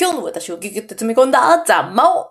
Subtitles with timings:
[0.00, 2.30] 今日の私をギュギュッと詰め込んだザ・マオ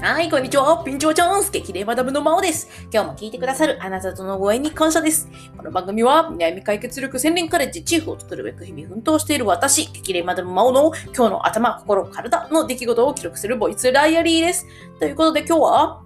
[0.00, 0.80] はい、こんにちは。
[0.84, 2.68] ピンチョーチャンス激励マダムのマオです。
[2.92, 5.28] 今日も聞いてくださるあなたとのご縁に感謝です。
[5.56, 14.68] この番組は、悩み解決力専連カレッジチーフを作るべく日々奮闘している私、激励マダムマオの今日の頭、心、体の出来事を記録するボイスダイアリーです。
[15.00, 16.02] ということで今日は、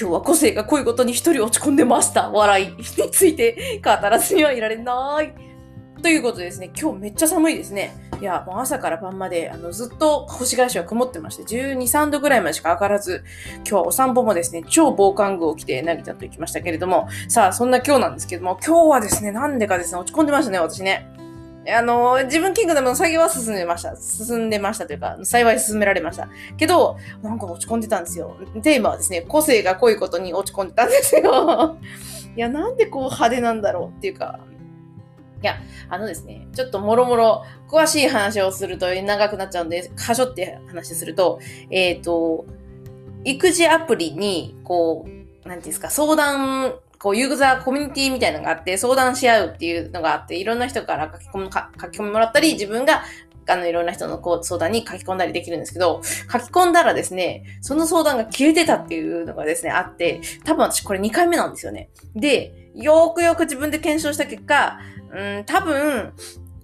[0.00, 2.30] 今日は個性が濃いことに一人落ち込んでました。
[2.30, 5.53] 笑いについて語らずにはいられない。
[6.04, 7.96] ということでですね、今日めっちゃ寒いですね。
[8.20, 13.24] いや、もう朝から晩まで、あの、ずっと星返しは曇ってまして、12、3度ぐらいまでしか上がらず、
[13.60, 21.08] 今日はお散歩もですね、超防寒具を着て成田と行きましたけれども、さあ、そんな今日なんですけども、今日はですね、なんでかですね、落ち込んでましたね、私ね。
[21.74, 23.96] あの、自分キングダムの作業は進んでました。
[23.96, 26.28] 進んでましたというか、幸い進められました。
[26.58, 28.36] けど、なんか落ち込んでたんですよ。
[28.62, 31.78] テーマはですね、個性が濃いことに落ち込んでたんですよ。
[32.36, 34.40] いや、なんでこう派手なんだろうっていうか、
[35.42, 35.56] いや、
[35.88, 41.38] あのですね、ちょっともろもろ詳しい話をすると長くなっちゃうんで、箇所って話すると、
[41.70, 42.46] えっ、と、
[43.24, 53.02] 育児アプリに、こう、なんていうんですか、相談、こう、ユーザーコミュニティみたいなのがあって、相談し合うっていうのがあって、いろんな人から書き込み、か書き込みもらったり、自分が、
[53.46, 56.00] あの、いろんな人のこう相談に書き込んだりできるんですけど、
[56.32, 61.90] 書き込んだらですね、その相談が消えてたっていうのがですね、あって、多分私これ2回目なんですよね。
[62.14, 64.78] で、よくよく自分で検証した結果、
[65.12, 66.12] うん、多分、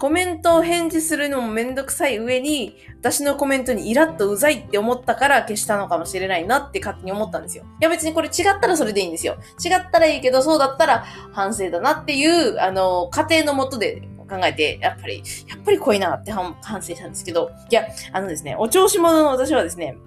[0.00, 7.64] コメントを返事するのもめんどくさい上に、私のコメントにイラッとうざいって思ったから消したのかもしれないなって勝手に思ったんですよ。
[7.83, 9.36] いや別にこれ違ったらそれでいいんですよ。
[9.62, 14.00] 違ったらいいけど、そうだったら反省だなっていう、あの、過程のもとで
[14.31, 19.98] 考えて、やっぱり、やっぱり濃いなって反省したんですけど、いや、あのですね、お調子者の私はですね、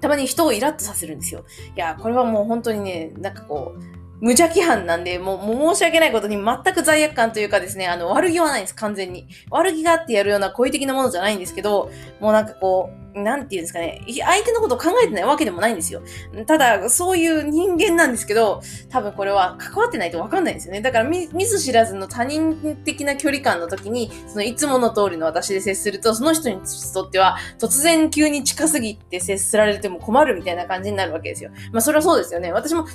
[0.00, 1.44] たまに人をイラッとさせるんですよ。
[1.74, 9.28] いや、これはもう本当にね、なんかこう、無邪気犯なんで、もう、もう申し訳ないことに全く罪悪感というかですね、あの、悪気はないんです、完全に。
[9.50, 16.02] 悪気があってやるような好意的なものじゃないんですけど、もうなんかこう、なんていうんですかね、相手のことを考えてないわけでもないんですよ。
[16.46, 20.82] ただ、そういう人間なんですけど、多分これは関わってないとわかんないんですよね。
[20.82, 26.58] だから見、見ず知らずの他人的な距離感の時に、そのいつもの通りの私で接すると、その人に
[26.92, 31.50] とっては、突然急に近すぎて接すられても困るみたいな感じになるわけですよ。
[31.72, 32.52] まあ、それはそうですよね。
[32.52, 32.86] 私も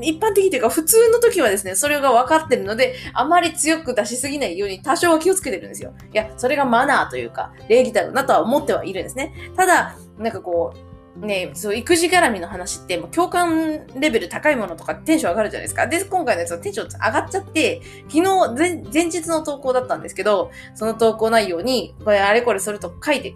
[0.00, 5.92] 一般的というか普通の時はですね、それが分かってるので、あまり強く出しすぎないように多少は気をつけてるんですよ。
[6.12, 9.34] いや、それがマナーというか、礼儀だろうなとは思ってはいるんですね。
[9.56, 10.90] ただ、なんかこう、
[11.26, 15.86] ねそう、育児絡みの話って、もう共感レベル高いものとかテンション上がるじゃないですか。
[15.86, 23.34] で、今回のやつはテンション上がっちゃって、昨日前、前日の投稿だったんですけど、その投稿内容に、これあれこれそれと書いて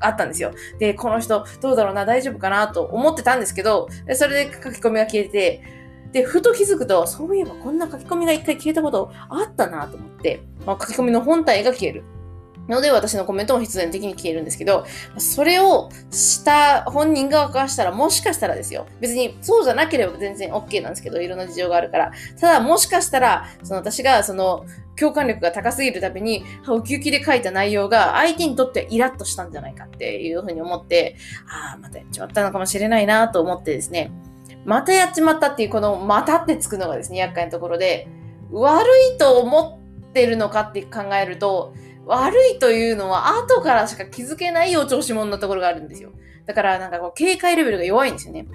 [0.00, 0.52] あったんですよ。
[0.78, 5.62] で、この人どうだろうな、大丈夫かなと思ってたんですけど、それで書き込みが消えて、
[6.12, 12.04] で、ふと気づくと、そういえばこんな書き込みが一回消えたことあったなと思って、まあ、書き込みの本体が消える。
[12.68, 14.86] ので、私のコメントも必然的に消えるんですけど、
[15.18, 18.86] それをした本人側からしたら、もしかしたらですよ。
[19.00, 22.12] 別にそうじゃなければ全然 OK なんですけど、いろんな事情があるから。
[22.40, 24.66] ただ、もしかしたら、その私がその
[24.98, 31.16] 共感力が高すぎるために、ウキウキで書いた内容が相手にとってはイラッとしたんじゃないかっていうふうに思って、
[31.48, 34.10] ああ、またやっちまったのかもしれないなと思ってですね、
[34.64, 38.08] またやっちまったっていう、このまたってつくのがですね、厄介なところで、
[38.50, 41.74] 悪いと思ってるのかって考えると、
[42.06, 46.12] 悪いというのは後からしか気づけないお調子者のところがあるんですよ。
[46.46, 48.46] だからなんかこう警戒レベルが弱いんですよね。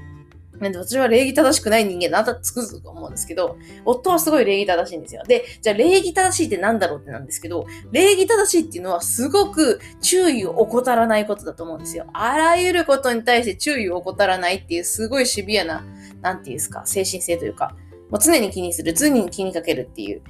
[0.62, 5.24] なんで私は礼儀正しくない人間だなとつくづく思うんですけど、夫はすごい礼儀正しいんですよ。
[5.28, 12.06] で、じゃあ礼儀正しいってなんだろうってなんですけど、礼儀正しいっていうのはすごく注意を怠らないことだと思うんですよ。
[12.14, 15.84] あらゆることに対して注意を怠らないっていうすごいシビアな、
[16.22, 17.76] なんていうんですか、精神性というか、
[18.12, 20.22] もう常に気にする、常に気にかけるっていう。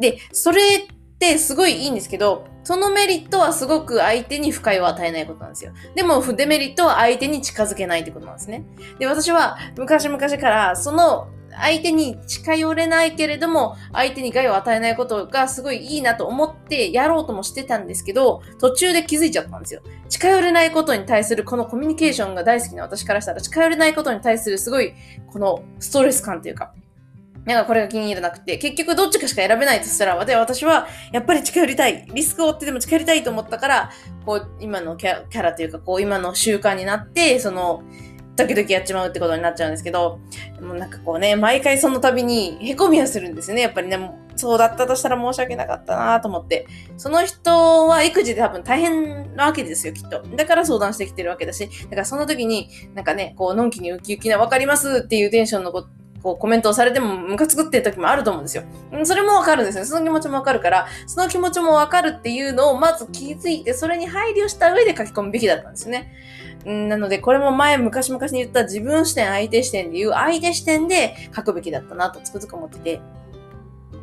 [0.00, 5.72] で、それってすごいいいんですけど、そのメリットはすごく相手に不快を与えないことなんですよ。
[5.94, 8.64] でも、デメリットは相手に近づけないってことなんですね。
[8.98, 19.80] で、私は昔々から、その相手に近寄れないけれども、相手に害を与えないことがすごいいいなと思ってやろうともしてたんですけど、途中で気づいちゃったんですよ。
[20.08, 24.92] 近寄れないことに対するこのコミュニケーションが大好きな私からしたら、近寄れないことに対するすごい、
[25.32, 26.72] このストレス感というか、
[27.46, 32.06] なんかこれが気に入らなくて、結局どっちかしか選べないとしたら、で私はやっぱり近寄りたい。
[32.12, 33.90] リスクを負ってでも近寄りたいと思ったから、
[34.24, 37.82] こう、今のキャラというか、こう、今の習慣になって、その、
[38.36, 40.20] 時々やっちまうってことになっちゃうんですけど、
[40.60, 43.62] もうなんかこうね、毎回その度に凹みはするんですね。
[43.62, 43.98] やっぱりね、
[44.36, 46.66] そうだったとしたら申し訳なかったなと思って。
[46.98, 50.22] その人は育児で多分大変なわけですよ、きっと。
[50.36, 55.88] だから相談してきてるわけだし、だからその時に、なんかね、こう、のんきにウキウキな、わかりますっていうテンションのこと
[56.26, 58.64] こうコメントをされてもムカつくっていう時もあると思うんですよ。
[59.04, 59.84] それもわかるんですよ。
[59.84, 66.12] その気持ちもわかるから、その気持ちもわかるっていうのをまず気づいて、それに配慮した上で書き込むべきだったんですね。
[66.64, 72.90] なので、これも前、昔々に言った自分視点、相手視点で言う、相手視点で書くべきだったなとつくづく思ってて。
[72.90, 72.98] い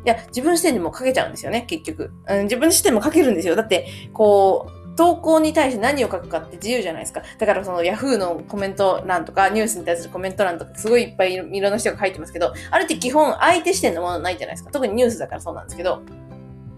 [0.06, 2.10] や、自分視点でも書けちゃうんですよね、結局。
[2.26, 3.54] うん、自分視点も書けるんですよ。
[3.54, 7.22] だって、こう、投稿に対して何を書くかって自由じゃないですか。
[7.38, 14.70] だからその Yahoo のコメント欄とかニュースに対するコメント欄とかすごいいっぱいいろんな人が書いてますけど、あれって基本相手視点のものないじゃないですか。
[14.70, 16.02] 特にニュースだからそうなんですけど。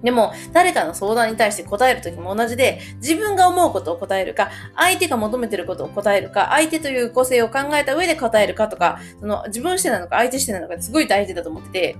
[0.02, 11.96] でも、誰かの相談に対して答えるときも同じで、自分が思うことを答えるか、相手が求めてることを答えるか、相手という個性を考えた上で答えるかとか、その自分視点なのか相手視点なのかすごい大事だと思ってて、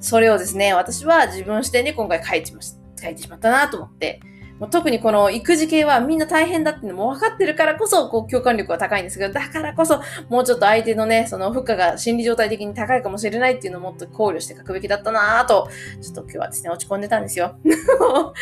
[0.00, 2.80] それをですね、私は自分視点で今回書いてました。
[3.02, 4.20] 書いてしまったなと思って、
[4.60, 15.70] もう特にこの育児系はみんな大変だっていうのも分かってるからこそ、こう共感力は高いんですけど、だからこそ、もうちょっと相手のね、その負荷が心理状態的に高いかもしれないっていうのをもっと考慮して書くべきだったなぁと、
[16.02, 17.56] ちょっと今日はですね、落ち込んでたんですよ。
[17.64, 18.34] 本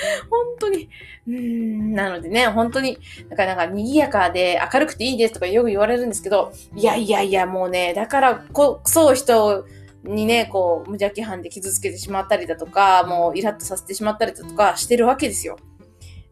[0.59, 0.89] 当に。
[1.29, 2.99] うーん、なのでね、本当に、
[3.29, 9.65] なんかなんか賑やかで明るくていいですとかよく言われるんですけど、いやいやいや、もうね、だからこそ人を、
[10.03, 15.59] にね、こう、無邪気犯で傷つけてしまったりだとか、もうイラッとさせてしまったりだとかしてるわけですよ。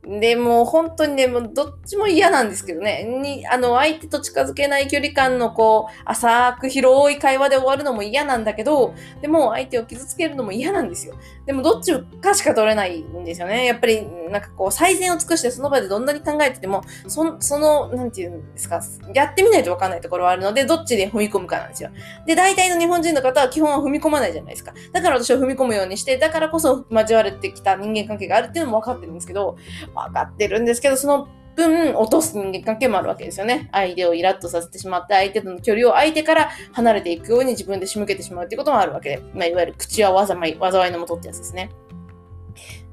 [0.06, 3.02] で、もう本当にね、もうどっちも嫌なんですけどね。
[3.02, 11.16] に、あの、相手と近づけない距離感のこう、浅く広い会話で終わるのも嫌なんだけど、でも相手を傷つけるのも嫌なんですよ。
[11.44, 13.66] でもどっちかしか取れないんですよね。
[13.66, 18.80] やっぱり、なんかこう、最善を尽くしてその場でどんなに考えてても、そその、なんていうんですか、
[19.12, 21.90] やってみないとわかんないところはあるので、どっちで踏み込むかなんですよ。
[22.26, 24.72] で、大体の日本人の方は基本は踏み込まないじゃないですか。
[24.92, 29.56] だから私は踏み込むようにして、だからこそ交われてきた人間関係があるっていうのも分かってるんですけど、
[30.04, 33.68] 分かってるんですけど、その分落とす人間関係もあるわけですよね。
[33.72, 41.70] 相手をイラッとさせてしまって、相手との距離を相手から離れていくように自分で仕向けてしまうっていうこともあるわけで、まあ、いわゆる口は災い、災いのもとってやつですね。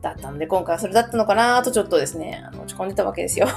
[0.03, 3.47] だったんで、今回はそれだったのかなとちょっとですね、あの落ち込んでたわけですよ。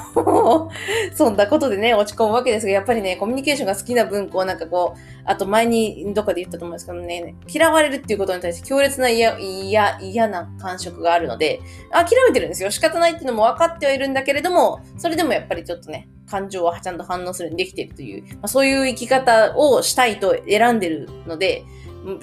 [1.12, 11.60] そんなことでね、落ち込むわけですが、やっぱりね、コミュニケーションが好きな分、こうなんかこう、あと前にどっかで言ったと思うんですけどね、嫌われるっていうことに対して強烈な嫌、嫌、嫌な感触があるので、
[11.90, 12.70] 諦めてるんですよ。
[12.70, 21.64] 仕方ないっていうのも分かってはいるんだけれども、それでもやっぱりちょっとね、感情はちゃんと反応するようにできているという、まあ、そういう生き方をしたいと選んでるので、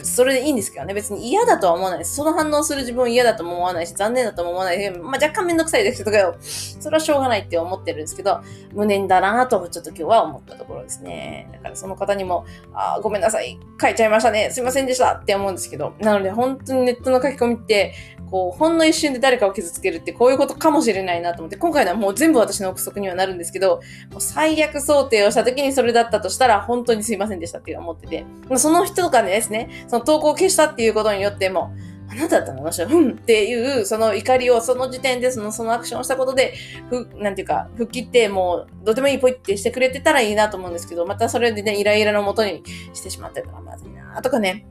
[0.04, 0.94] それでいいんですけどね。
[0.94, 2.16] 別に嫌だとは思わないです。
[2.16, 8.42] その反応する自分嫌だとも思わないし、残念だとも思わないし、まあ、若干めんどくさいですけど、それはしょうがないって思ってるんですけど、
[8.74, 11.50] 無念だなとちょっと今日は思ったところですね。
[11.54, 14.50] だからその方にも、あごめんなさい、書いちゃいましたね。
[14.52, 17.94] すいませんでしたって思うんですけど、なので本当にネットの書き込みって、
[18.34, 23.80] こう、ほんの一瞬で誰かを傷つけるってこういうことかもしれないなと思って、今回のはもう全部私の憶測にはなるんですけど、
[24.12, 28.26] もう最悪想定をした時にそれだったとしたら、本当にすいませんでしたって思ってて、
[28.56, 31.74] その人とかですね、その投稿を消したっていうことによっても、
[32.10, 36.54] あなただったの私は、うんっていう、その怒りをその時点でその、そのアクションをしたことで、
[36.90, 44.68] ふ、なんていうか、吹っ切って、もう、どうでもいいポイってしてくれてたらいいなと思うんですけど、またそれでね、イライラのもとにしてしまってたらまずいなとかね、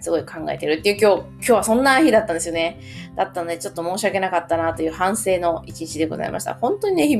[0.00, 2.80] すごい考えてるっていう今日、今日はそんな日だったんですよね。
[3.16, 6.54] だったので、ちょっと申し訳なかったなという反省の一日でございました。
[6.54, 7.16] 本当にね、日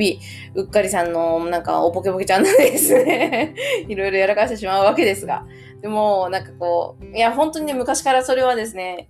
[0.55, 3.55] 々、うっかりさんの、なんか、おぽけぽけちゃんなんですね。
[3.89, 5.45] いろいろやらかしてしまうわけですが。
[5.83, 9.09] でも、なんかこう、いや、本当にね、昔からそれはですね、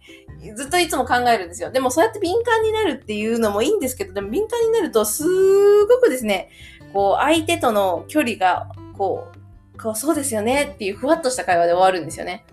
[0.56, 1.70] ずっといつも考えるんですよ。
[1.70, 5.24] でも、そうやって敏感になるっていうのもいいんですけど、でも敏感になると、す
[5.86, 6.48] ごくですね、
[6.92, 12.44] こう、相手との距離が、こう、こうそうですよねっていうふわっとした会話で終わるんですよね。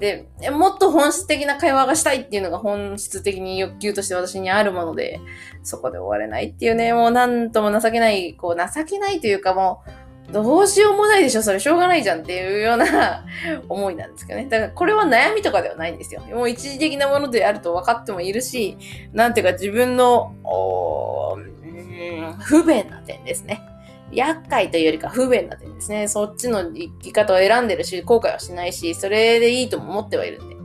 [0.00, 5.20] で、もっと本質的な会話がしたいっていうのが本質的に欲求として私にあるもので、
[5.62, 13.24] そこで終われないっていうね、もうなんとも情けない、こう情けないというかもう、どうしようもないでしょそれしょうがないじゃんっていうような
[13.68, 14.46] 思いなんですけどね。
[14.48, 16.22] だからこれは悩みとかではないんですよ。
[16.32, 18.78] もう一時的なものであると分かってもいるし、
[19.12, 20.32] なんていうか自分の、
[22.40, 23.69] 不便な点ですね。
[24.12, 26.08] 厄介というよりか不便な点ですね。
[26.08, 30.56] そっちの生き方を選んでるし、後悔はしないし、それでいいとも思ってはいるんで。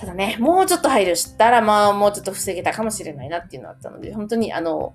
[0.00, 4.94] ただね、もうちょっと配慮したら、まあ、もうちょっと防げたかもしれないなっていうのがあったので、本当に、あの、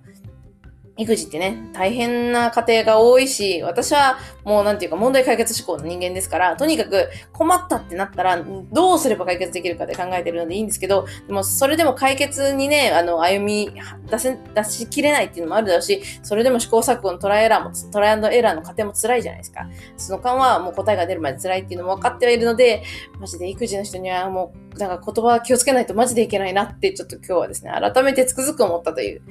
[0.97, 13.73] 育児ってね、大変な家庭が多いし、私はもうなんていうか問題解決志向の人間ですから、とにかく困ったってなったら、どうすれば解決できるかで考えてるのでいいんですけど、でもそれでも解決にね、あの、歩み
[14.09, 19.67] 出せ、出しきれないっていうのもあるだろうし、それでも試行錯誤のトライエラーも、トライアンドエラーの過程も辛いじゃないですか。
[19.97, 22.83] その間はもう答えが出るまで辛いっていうのも分かってはいるので、
[23.19, 29.21] マジで育児の人にはもう、なんか言葉気をつけないとマジでいけないなって、ちょっと今日はですね、改めてつくづく思ったという。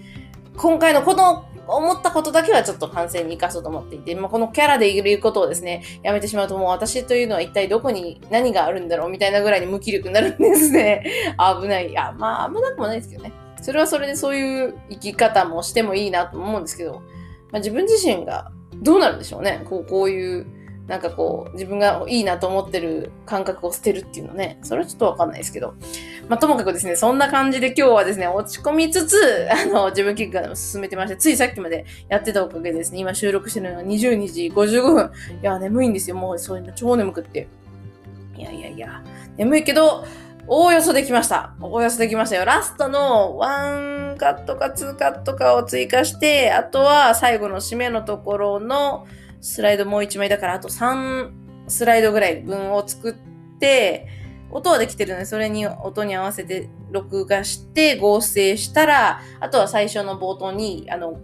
[0.56, 11.04] 今回のこの思ったことだけはちょっと反省に生かそうと思っていて、まあ、このキャラでいることをですね、やめてしまうともう私というのは一体どこに何があるんだろうみたいなぐらいに無気力になるんですね。
[11.60, 11.90] 危ない。
[11.90, 13.32] いや、まあ危なくもないですけどね。
[13.60, 17.00] それはそれでそういう生き方もしてもいいなと思うんですけど、ま
[17.54, 18.50] あ、自分自身が
[18.82, 19.62] どうなるんでしょうね。
[19.68, 20.46] こう、こういう
[20.86, 25.74] なんかこう、自分がいいなと思ってる感覚を捨てるっていうのね、それはちょっとわかんないですけど。
[26.28, 29.16] まあ、ともかくですね、そんな感じで今日はですね、落ち込みつつ、
[29.50, 35.10] あの、自分キックが進めてまして、ついさっきまでやってたおかげでですね、今収録してるのが22時55分。
[35.42, 36.16] いや、眠いんですよ。
[36.16, 37.48] もうそういうの超眠くって。
[38.36, 39.02] いやいやいや、
[39.38, 40.04] 眠いけど、
[40.46, 41.54] おおよそできました。
[41.60, 42.44] おおよそできましたよ。
[42.44, 49.06] ラストの1カットか2カットかを追加して、あとは最後の締めのところの、
[49.44, 51.30] スライドもう1枚だから、あと3
[51.68, 53.14] スライドぐらい分を作っ
[53.58, 54.08] て、
[54.50, 61.20] 音はできてるので、それに音に合わせて録画して合成したら、あとは最初の冒頭に、あの、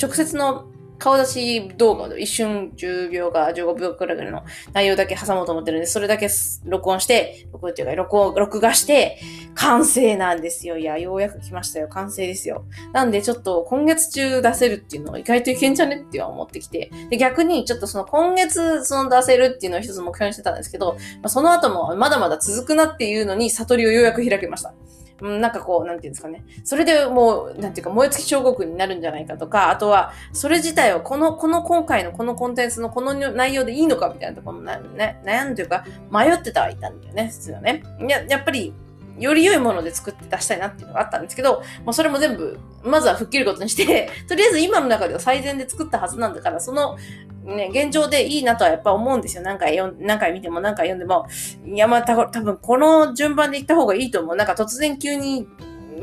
[0.00, 0.66] 直接の
[0.98, 6.28] 顔出し動画を一瞬10秒か15秒くらいの内容だけ挟もうと思ってるんで、それだけ
[6.64, 9.18] 録音して、録音っていうか、録音、録画して、
[9.54, 10.78] 完成なんですよ。
[10.78, 11.88] いや、ようやく来ましたよ。
[11.88, 12.64] 完成ですよ。
[12.92, 16.90] なんで、ちょっと今月中出せるっていうのは意外といけんじゃねって思ってきて。
[17.10, 24.74] で、逆に、ちょっとその今月その出せるっていうのを一つ目標にしてたんですけど、まあ、その後もまだまだ続くなっていうのに悟りをようやく開けました。
[25.20, 26.44] なんかこう、なんていうんですかね。
[26.64, 37.82] それでもう、なんていうか、燃え尽き彫刻になるんじゃないかとか、あとは、それ自体はこの、この今回のこのコンテンツのこの内容でいいのかみたいなところもな、ね、悩んというか、迷ってたはいたんだよね、普通はね。
[38.08, 38.74] や、やっぱり、
[39.18, 46.96] より良いもので作って出したいなっていうのがあったんですけど、まあ、それも全部、まずは吹っ切ることにして、 とりあえず今の中では最善で作ったはずなんだから、その、
[47.44, 49.42] ね、現状でいいなとはやっぱ思うんですよ。
[49.42, 51.26] 何回読ん、何回見ても何回読んでも。
[51.66, 54.36] いや、まあ、た多分この順番で行った方がいいと思う。
[54.36, 55.46] なんか突然急に、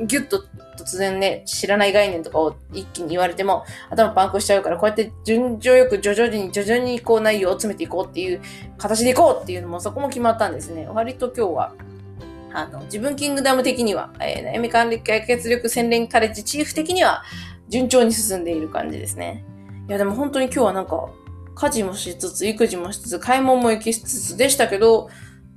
[0.05, 0.43] ギュッと
[0.77, 8.41] 突然ね、知らない概念とかを一気に言われても頭パンクしちゃうから、こうやって順序よく徐々に徐々にこう内容を詰めていこうっていう
[8.77, 10.87] 形でいこうっていうのもそこも決まったんですね。
[10.91, 11.73] 割と今日は
[12.53, 17.23] あの、自分キングダム的には、えー、悩み管理解決力洗練カレッジチーフ的には、
[17.69, 19.45] 順調に進んでいる感じですね。
[19.87, 21.09] いや、でも本当に今日はなんか、
[21.55, 25.09] 家事もしつつ、育児もしつつ、買い物も行きつつでしたけど、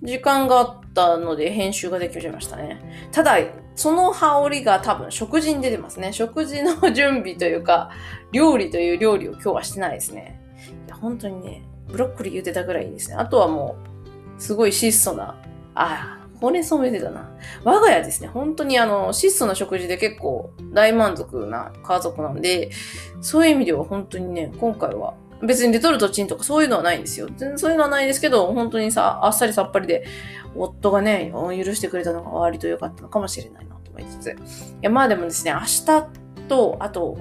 [0.03, 3.09] 時間があったので編集ができちゃいましたね。
[3.11, 3.39] ただ、
[3.75, 6.13] その羽織が多分食事に出てますね。
[6.13, 7.91] 食事の準備というか、
[8.33, 10.41] 料理という料理を今日はしてないですね。
[10.87, 13.17] いや、本当にね、ブロッコリー茹でたぐらいですね。
[13.17, 13.77] あとはも
[14.39, 15.37] う、すごい質素な、
[15.75, 17.31] ああ、ほうれん草も茹でたな。
[17.65, 22.71] 我が家ですね、本当にあの、質素な食事で結構大満足な家族なんで、
[23.23, 27.29] そういう意味では本当にね、今回は別にレトルトチンとかそういうのはないんですよ。
[27.29, 30.05] 全然そういうのはないですけど、本当にさ、あっさりさっぱりで、
[30.55, 34.31] 夫がね、許してくれたのが割と良かったのかもしれないなと思いつつ。
[34.31, 34.35] い
[34.83, 35.87] や、まあでもですね、明日
[36.49, 37.17] と、あと、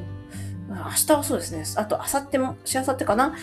[0.67, 3.35] 明日はそうですね、あと、明後日も、しあさってかな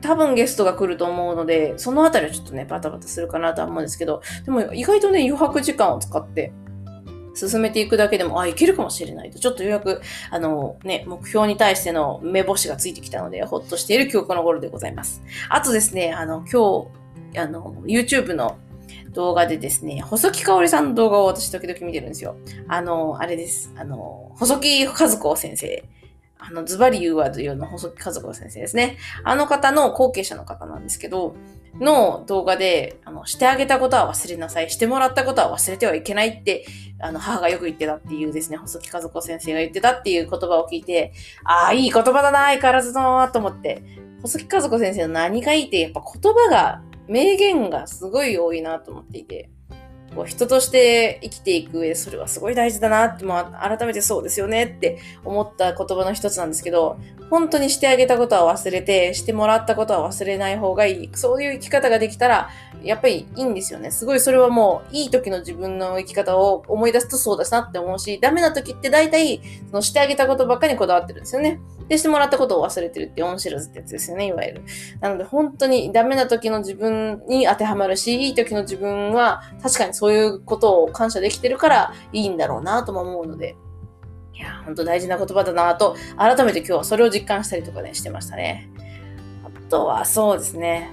[0.00, 6.52] 多分ゲストが来ると思うので、そのあたりはちょっとね、バタバタするかなとは思うんですけど、でも意外とね、余白時間を使って、
[7.34, 15.22] 進めていくだけでも、あ、いけるかもしれないと、ちょっとようやく、あの、ね、目標に対しての目星がついてきたので、ほっとしている今日この頃でございます。
[15.48, 16.88] あとですね、あの、今
[17.32, 18.58] 日、あの、YouTube の
[19.12, 22.36] 動画でですね、細木かおりさんの動画を私時々見てるんですよ。
[22.68, 23.72] あの、あれです。
[23.76, 25.84] あの、細木和子先生。
[26.40, 28.96] あの、ズバリ言うわというの細木和子先生ですね。
[29.24, 31.36] あの方の後継者の方なんですけど、
[31.78, 34.70] の動画で、あの、してあげたことは忘れなさい。
[34.70, 36.66] してもらったことは忘れてはいけないって、
[36.98, 41.12] あの、母がよく言ってたっていうですね、細木和子先生が言ってたっていう言葉を聞いて、
[41.44, 43.82] ああ、いい言葉だな、相変わらずだな、と思って。
[44.22, 49.50] 細木和子先生の何がいいって、やっぱ言葉が、名言がすごい多いなと思っていて。
[50.14, 56.98] こう人として生きていく上でそれはすごい大事だなって、まあ、改めてそうですよねって思った言葉の一つなんですけど、
[57.30, 61.10] 本当にしてあげたことは忘れて、してもらったことは忘れない方がいい。
[61.14, 62.50] そういう生き方ができたら、
[62.82, 63.92] やっぱりいいんですよね。
[63.92, 69.40] すごいそれはもう、いい時の自分の生き方を思い出すとそうだなって思うし、ダメな時って大体、
[69.70, 71.60] そのしてあげたことばっかりにこだわってるんですよね。
[71.90, 74.62] で、してもらったことを忘れてるって恩知らずってやつですよね、いわゆる。
[75.00, 83.56] なので、本当にダメな時の自分に当てはまるし、いい時の自分は、確かにそういうことを感謝できてるからいいんだろうなとも思うので、
[84.32, 88.70] いや、ほんと大事な言葉だなと、改めて今日はそれを実感したりとかね、してましたね。
[89.44, 90.92] あとは、そうですね。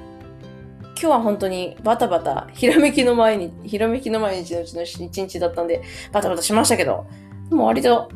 [0.82, 7.06] 今日は本当にバタバタ、ひらめきの前に、ひらめきの毎日のうちの一日だったんで、バタバタしましたけど、
[7.50, 8.10] でも割と、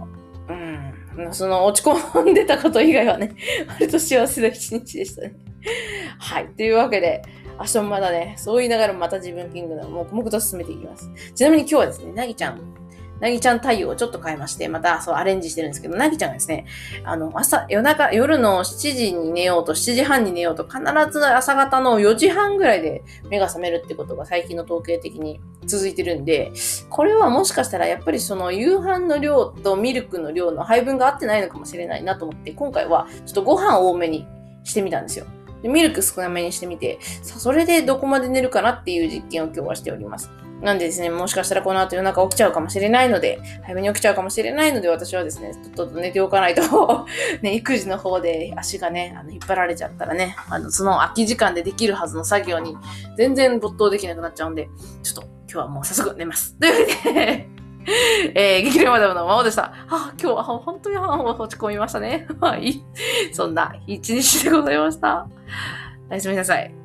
[0.50, 0.91] うん、
[1.32, 3.32] その落ち込んでたこと以外はね、
[3.68, 5.34] 割と幸せな一日でしたね。
[6.18, 6.48] はい。
[6.56, 7.22] というわけで、
[7.60, 11.10] 明日もまだね、そう言いながらまた自分キングダム、黙々と進めていきます。
[11.36, 12.81] ちなみに今日はですね、なぎちゃん
[13.22, 16.66] なぎちゃん対応をちょっと変えまして、またそうアレンジしてるんですけど、なぎちゃんがですね、
[17.04, 20.80] あの、朝、夜中、夜の7時に寝ようと、7時半に寝ようと、必
[21.12, 26.52] ず朝方の4時半ぐらいで目が覚めるってことが最近の統計的に続いてるんで、
[26.90, 34.26] これはもしかしたらやっぱりその夕飯の量とミルクの量の配分が合ってないのかもしれないなと思って、今回はちょっとご飯多めに
[34.64, 35.26] してみたんですよ。
[35.62, 40.32] でミルク少なめにしてみて、それでどこまで寝るかなっていう実験を今日はしております。
[40.62, 47.08] なんでですね、もしかしたらこの後夜中起きちゃうかもしれないので、早めに起きちゃうかもしれないので、私はですね、とっと寝ておかないと
[47.42, 52.78] ね、育児の方で足がね、あの、引っ張られちゃったらね、あの、その空き時間でできるはずの作業に
[53.18, 54.70] 全然没頭できなくなっちゃうんで、
[55.04, 56.58] ちょっと今日はもう早速寝ます。
[56.60, 57.48] というわけで
[58.36, 59.74] えー、激励マダムのままでした。
[59.90, 62.28] あ、今日は本当に落ち込みましたね。
[62.40, 62.84] はい。
[63.34, 65.28] そんな一日でございました。
[66.10, 66.81] おやすみなさい。